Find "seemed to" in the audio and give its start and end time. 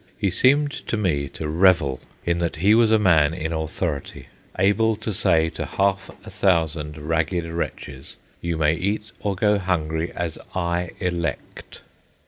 0.31-0.97